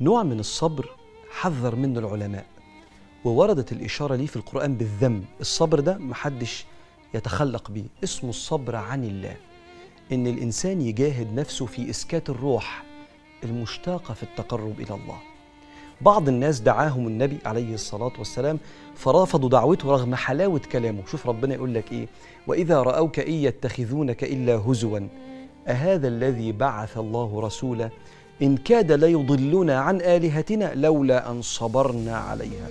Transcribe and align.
نوع 0.00 0.22
من 0.22 0.40
الصبر 0.40 0.90
حذر 1.30 1.76
منه 1.76 2.00
العلماء 2.00 2.46
ووردت 3.24 3.72
الإشارة 3.72 4.14
ليه 4.14 4.26
في 4.26 4.36
القرآن 4.36 4.74
بالذم. 4.74 5.24
الصبر 5.40 5.80
ده 5.80 5.98
محدش 5.98 6.64
يتخلق 7.14 7.70
بيه 7.70 7.84
اسمه 8.04 8.30
الصبر 8.30 8.76
عن 8.76 9.04
الله. 9.04 9.36
إن 10.12 10.26
الإنسان 10.26 10.80
يجاهد 10.80 11.34
نفسه 11.34 11.66
في 11.66 11.90
إسكات 11.90 12.30
الروح 12.30 12.84
المشتاقة 13.44 14.14
في 14.14 14.22
التقرب 14.22 14.80
إلى 14.80 14.94
الله. 14.94 15.18
بعض 16.00 16.28
الناس 16.28 16.60
دعاهم 16.60 17.06
النبي 17.06 17.38
عليه 17.44 17.74
الصلاة 17.74 18.12
والسلام 18.18 18.58
فرافضوا 18.94 19.48
دعوته 19.48 19.90
رغم 19.90 20.14
حلاوة 20.14 20.60
كلامه. 20.72 21.06
شوف 21.06 21.26
ربنا 21.26 21.54
يقول 21.54 21.74
لك 21.74 21.92
إيه؟ 21.92 22.06
وإذا 22.46 22.82
رأوك 22.82 23.18
إن 23.18 23.32
يتخذونك 23.32 24.24
إلا 24.24 24.56
هزوا 24.56 25.00
أهذا 25.68 26.08
الذي 26.08 26.52
بعث 26.52 26.98
الله 26.98 27.40
رسولا 27.40 27.90
إن 28.42 28.56
كاد 28.56 28.92
ليضلنا 28.92 29.78
عن 29.78 30.00
آلهتنا 30.00 30.72
لولا 30.74 31.30
أن 31.30 31.42
صبرنا 31.42 32.16
عليها. 32.16 32.68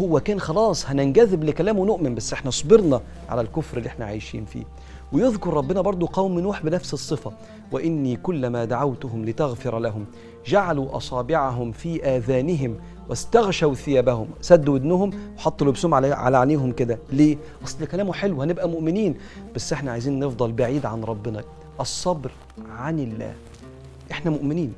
هو 0.00 0.20
كان 0.20 0.40
خلاص 0.40 0.86
هننجذب 0.86 1.44
لكلامه 1.44 1.84
نؤمن 1.84 2.14
بس 2.14 2.32
إحنا 2.32 2.50
صبرنا 2.50 3.00
على 3.28 3.40
الكفر 3.40 3.78
اللي 3.78 3.88
إحنا 3.88 4.04
عايشين 4.04 4.44
فيه. 4.44 4.64
ويذكر 5.12 5.54
ربنا 5.54 5.80
برضو 5.80 6.06
قوم 6.06 6.40
نوح 6.40 6.62
بنفس 6.62 6.94
الصفة 6.94 7.32
وإني 7.72 8.16
كلما 8.16 8.64
دعوتهم 8.64 9.24
لتغفر 9.24 9.78
لهم 9.78 10.06
جعلوا 10.46 10.96
أصابعهم 10.96 11.72
في 11.72 12.04
آذانهم 12.04 12.76
واستغشوا 13.08 13.74
ثيابهم. 13.74 14.28
سدوا 14.40 14.74
ودنهم 14.74 15.10
وحطوا 15.36 15.66
لبسهم 15.66 15.94
على 15.94 16.12
على 16.12 16.36
عينيهم 16.36 16.72
كده. 16.72 16.98
ليه؟ 17.12 17.36
أصل 17.64 17.84
كلامه 17.84 18.12
حلو 18.12 18.42
هنبقى 18.42 18.68
مؤمنين. 18.68 19.14
بس 19.54 19.72
إحنا 19.72 19.92
عايزين 19.92 20.18
نفضل 20.18 20.52
بعيد 20.52 20.86
عن 20.86 21.04
ربنا. 21.04 21.42
الصبر 21.80 22.30
عن 22.78 22.98
الله. 22.98 23.34
إحنا 24.10 24.30
مؤمنين. 24.30 24.72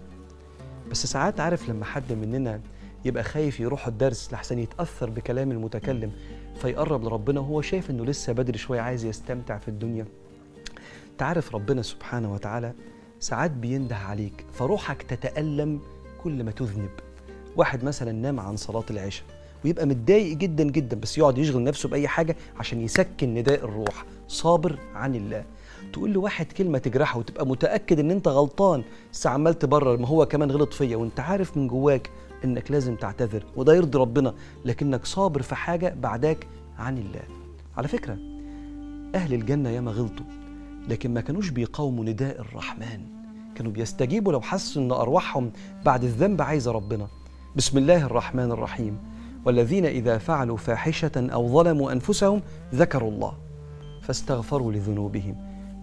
بس 0.90 1.06
ساعات 1.06 1.40
عارف 1.40 1.68
لما 1.68 1.84
حد 1.84 2.12
مننا 2.12 2.60
يبقى 3.04 3.24
خايف 3.24 3.60
يروح 3.60 3.86
الدرس 3.86 4.32
لحسن 4.32 4.58
يتأثر 4.58 5.10
بكلام 5.10 5.50
المتكلم 5.50 6.12
فيقرب 6.60 7.04
لربنا 7.04 7.40
وهو 7.40 7.60
شايف 7.60 7.90
إنه 7.90 8.04
لسه 8.04 8.32
بدري 8.32 8.58
شوية 8.58 8.80
عايز 8.80 9.04
يستمتع 9.04 9.58
في 9.58 9.68
الدنيا. 9.68 10.06
تعرف 11.18 11.54
ربنا 11.54 11.82
سبحانه 11.82 12.32
وتعالى 12.34 12.72
ساعات 13.20 13.50
بينده 13.50 13.96
عليك 13.96 14.46
فروحك 14.52 15.02
تتألم 15.02 15.80
كل 16.22 16.44
ما 16.44 16.50
تذنب. 16.50 16.90
واحد 17.56 17.84
مثلا 17.84 18.12
نام 18.12 18.40
عن 18.40 18.56
صلاة 18.56 18.84
العشاء 18.90 19.26
ويبقى 19.64 19.86
متضايق 19.86 20.36
جدا 20.36 20.64
جدا 20.64 20.96
بس 20.96 21.18
يقعد 21.18 21.38
يشغل 21.38 21.64
نفسه 21.64 21.88
بأي 21.88 22.08
حاجة 22.08 22.36
عشان 22.58 22.80
يسكن 22.80 23.34
نداء 23.34 23.64
الروح. 23.64 24.04
صابر 24.28 24.78
عن 24.94 25.14
الله. 25.14 25.44
تقول 25.92 26.12
لواحد 26.12 26.46
كلمة 26.46 26.78
تجرحه 26.78 27.18
وتبقى 27.18 27.46
متأكد 27.46 27.98
إن 27.98 28.10
أنت 28.10 28.28
غلطان. 28.28 28.82
بس 29.12 29.26
عمال 29.26 29.58
تبرر 29.58 29.96
ما 29.96 30.08
هو 30.08 30.26
كمان 30.26 30.50
غلط 30.50 30.72
فيا 30.72 30.96
وأنت 30.96 31.20
عارف 31.20 31.56
من 31.56 31.68
جواك 31.68 32.10
إنك 32.44 32.70
لازم 32.70 32.96
تعتذر 32.96 33.44
وده 33.56 33.74
يرضي 33.74 33.98
ربنا 33.98 34.34
لكنك 34.64 35.06
صابر 35.06 35.42
في 35.42 35.54
حاجة 35.54 35.94
بعداك 36.00 36.46
عن 36.78 36.98
الله. 36.98 37.22
على 37.76 37.88
فكرة 37.88 38.18
أهل 39.14 39.34
الجنة 39.34 39.68
ياما 39.68 39.90
غلطوا 39.90 40.26
لكن 40.88 41.14
ما 41.14 41.20
كانوش 41.20 41.48
بيقاوموا 41.48 42.04
نداء 42.04 42.40
الرحمن. 42.40 43.00
كانوا 43.54 43.72
بيستجيبوا 43.72 44.32
لو 44.32 44.40
حسوا 44.40 44.82
إن 44.82 44.92
أرواحهم 44.92 45.52
بعد 45.84 46.04
الذنب 46.04 46.42
عايزة 46.42 46.72
ربنا. 46.72 47.08
بسم 47.56 47.78
الله 47.78 48.06
الرحمن 48.06 48.52
الرحيم. 48.52 48.98
والذين 49.44 49.86
إذا 49.86 50.18
فعلوا 50.18 50.56
فاحشة 50.56 51.10
أو 51.16 51.48
ظلموا 51.48 51.92
أنفسهم 51.92 52.42
ذكروا 52.74 53.10
الله 53.10 53.32
فاستغفروا 54.02 54.72
لذنوبهم. 54.72 55.36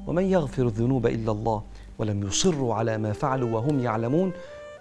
ومن 0.07 0.23
يغفر 0.23 0.63
الذنوب 0.63 1.07
إلا 1.07 1.31
الله 1.31 1.63
ولم 1.97 2.27
يصروا 2.27 2.75
على 2.75 2.97
ما 2.97 3.13
فعلوا 3.13 3.49
وهم 3.49 3.79
يعلمون 3.79 4.31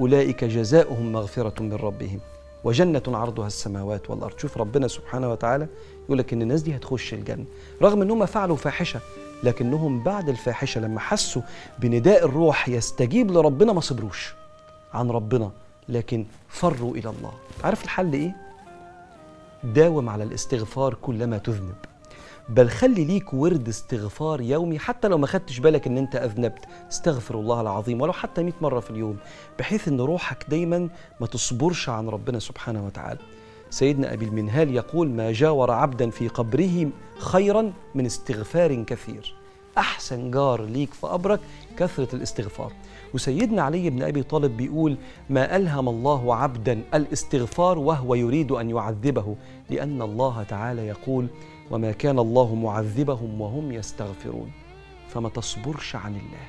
أولئك 0.01 0.45
جزاؤهم 0.45 1.13
مغفرة 1.13 1.63
من 1.63 1.73
ربهم. 1.75 2.21
وجنة 2.65 3.03
عرضها 3.09 3.47
السماوات 3.47 4.11
والأرض. 4.11 4.39
شوف 4.39 4.59
ربنا 4.59 4.89
سبحانه 4.89 5.33
وتعالى 5.33 5.67
يقول 6.05 6.19
لك 6.19 6.33
إن 6.33 6.43
الناس 6.43 6.63
دي 6.63 6.77
هتخش 6.77 7.15
الجنة. 7.15 7.45
رغم 7.83 8.03
إنهم 8.03 8.27
فعلوا 8.27 8.57
فاحشة 8.57 9.01
لكنهم 9.43 10.03
بعد 10.03 10.29
الفاحشة 10.29 10.81
لما 10.81 11.01
حسوا 11.01 11.43
بنداء 11.79 12.25
الروح 12.25 12.69
يستجيب 12.69 13.31
لربنا 13.31 13.73
ما 13.73 13.81
صبروش. 13.81 14.35
عن 14.95 15.11
ربنا 15.11 15.51
لكن 15.89 16.27
فروا 16.49 16.97
إلى 16.97 17.11
الله. 17.11 17.33
عارف 17.65 17.85
الحل 17.85 18.13
إيه؟ 18.13 18.37
داوم 19.65 20.09
على 20.09 20.25
الاستغفار 20.25 20.95
كلما 20.95 21.39
تذنب. 21.39 21.75
بل 22.49 22.69
خلي 22.71 23.05
ليك 23.05 23.35
ورد 23.35 23.69
استغفار 23.69 24.41
يومي 24.41 24.79
حتى 24.79 25.09
لو 25.09 25.19
ما 25.19 25.27
خدتش 25.27 25.59
بالك 25.59 25.87
إن 25.87 25.99
أنت 25.99 26.17
أذنبت. 26.17 26.65
استغفر 26.91 27.35
الله 27.35 27.61
العظيم 27.61 28.01
ولو 28.01 28.13
حتى 28.13 28.43
100 28.43 28.53
مرة 28.61 28.81
في 28.81 28.91
اليوم 28.91 29.17
بحيث 29.59 29.89
إن 29.89 30.01
روحك 30.01 30.47
دايما 30.49 30.89
ما 31.21 31.27
تصبرش 31.27 31.89
عن 31.89 32.09
ربنا 32.09 32.39
سبحانه 32.39 32.87
وتعالى. 32.87 33.21
سيدنا 33.71 34.13
أبي 34.13 34.25
المنهال 34.25 34.75
يقول 34.75 35.11
ما 35.11 35.33
جاور 35.33 35.71
عبدا 35.71 36.11
في 36.11 36.29
قبره 36.29 36.91
خيرا 37.19 37.73
من 37.95 38.07
استغفار 38.07 38.83
كثير. 38.83 39.35
أحسن 39.79 40.31
جار 40.31 40.65
ليك 40.65 40.95
في 40.95 41.07
قبرك 41.07 41.41
كثرة 41.77 42.15
الاستغفار. 42.15 42.73
وسيدنا 43.15 43.63
علي 43.63 43.91
بن 43.91 44.03
أبي 44.03 44.23
طالب 44.23 44.57
بيقول 44.57 44.97
ما 45.31 45.57
ألهم 45.57 45.89
الله 45.89 46.35
عبدا 46.35 46.83
الاستغفار 46.95 47.79
وهو 47.79 48.15
يريد 48.15 48.53
أن 48.53 48.71
يعذبه 48.71 49.37
لأن 49.71 50.03
الله 50.03 50.43
تعالى 50.43 50.87
يقول 50.87 51.29
وما 51.71 51.93
كان 51.93 52.19
الله 52.19 52.55
معذبهم 52.55 53.41
وهم 53.41 53.73
يستغفرون. 53.73 54.53
فما 55.09 55.29
تصبرش 55.29 55.97
عن 55.97 56.11
الله. 56.11 56.49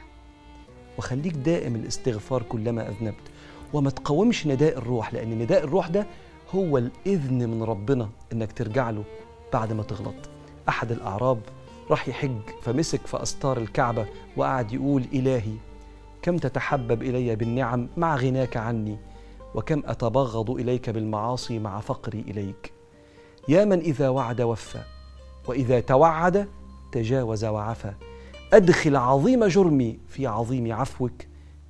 وخليك 0.98 1.34
دائم 1.34 1.76
الاستغفار 1.76 2.44
كلما 2.44 2.90
أذنبت. 2.90 3.24
وما 3.74 3.90
تقاومش 3.90 4.48
نداء 4.48 4.78
الروح 4.78 5.14
لأن 5.14 5.40
نداء 5.40 5.64
الروح 5.64 5.88
ده 5.88 6.08
هو 6.56 6.78
الإذن 6.78 7.50
من 7.50 7.64
ربنا 7.64 8.10
إنك 8.34 8.52
ترجع 8.52 8.90
له 8.90 9.04
بعد 9.54 9.74
ما 9.74 9.84
تغلط. 9.84 10.30
أحد 10.70 10.92
الأعراب 10.92 11.40
راح 11.90 12.08
يحج 12.08 12.40
فمسك 12.62 13.08
في 13.08 13.24
استار 13.24 13.58
الكعبة 13.58 14.08
وقعد 14.38 14.74
يقول 14.74 15.06
إلهي 15.14 15.54
كم 16.22 16.38
تتحبب 16.38 17.04
إلي 17.04 17.36
بالنعم 17.36 17.90
مع 17.98 18.16
غناك 18.16 18.58
عني؟ 18.58 18.98
وكم 19.56 19.82
أتبغض 19.86 20.52
إليك 20.52 20.90
بالمعاصي 20.90 21.60
مع 21.60 21.80
فقري 21.80 22.20
إليك؟ 22.20 22.74
يا 23.48 23.66
من 23.66 23.80
إذا 23.80 24.10
وعد 24.10 24.42
وفى 24.42 24.82
وإذا 25.50 25.80
توعد 25.80 26.48
تجاوز 26.92 27.46
وعفى. 27.46 27.94
أدخل 28.54 28.96
عظيم 28.96 29.46
جرمي 29.46 30.00
في 30.08 30.28
عظيم 30.28 30.74
عفوك 30.74 31.12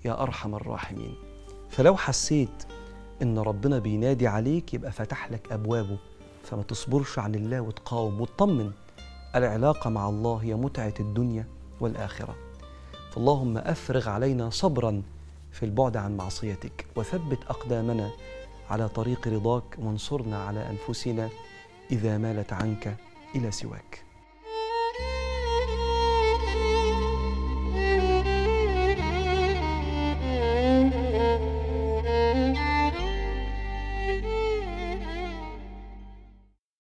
يا 0.06 0.24
أرحم 0.24 0.56
الراحمين. 0.56 1.16
فلو 1.70 1.98
حسيت 1.98 2.64
إن 3.22 3.40
ربنا 3.40 3.80
بينادي 3.80 4.28
عليك 4.28 4.74
يبقى 4.74 4.92
فتح 4.92 5.32
لك 5.32 5.52
أبوابه. 5.52 5.98
فما 6.44 6.64
تصبرش 6.64 7.20
عن 7.20 7.36
الله 7.36 7.62
وتقاوم. 7.62 8.22
وتطمن 8.22 8.72
العلاقة 9.36 9.90
مع 9.90 10.10
الله 10.10 10.36
هي 10.36 10.56
متعة 10.56 10.94
الدنيا 11.00 11.48
والآخرة. 11.80 12.36
فاللهم 13.12 13.58
أفرغ 13.58 14.10
علينا 14.10 14.50
صبرا 14.50 15.02
في 15.52 15.66
البعد 15.66 15.98
عن 15.98 16.18
معصيتك. 16.18 16.86
وثبت 16.96 17.40
أقدامنا 17.50 18.10
على 18.70 18.90
طريق 18.90 19.28
رضاك 19.28 19.76
وانصرنا 19.78 20.44
على 20.44 20.70
أنفسنا 20.70 21.30
إذا 21.92 22.18
مالت 22.18 22.54
عنك. 22.54 22.98
إلى 23.36 23.52
سواك. 23.52 24.09